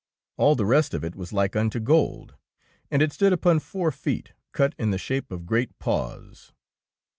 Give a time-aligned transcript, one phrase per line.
[0.35, 2.33] All the rest of it was like unto gold,
[2.89, 6.51] and it stood upon four feet cut in the shape of great paws.